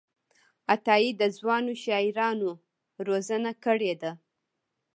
عطاييد 0.73 1.19
ځوانو 1.37 1.71
شاعرانو 1.83 2.49
روزنه 3.07 3.51
کړې 3.63 3.93
ده. 4.01 4.11